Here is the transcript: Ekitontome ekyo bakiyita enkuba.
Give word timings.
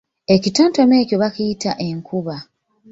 Ekitontome 0.33 0.95
ekyo 1.03 1.15
bakiyita 1.23 1.71
enkuba. 1.87 2.37